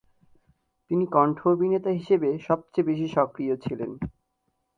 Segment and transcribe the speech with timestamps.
[0.91, 3.91] তিনি কণ্ঠ অভিনেতা হিসেবে সবচেয়ে বেশি সক্রিয় ছিলেন।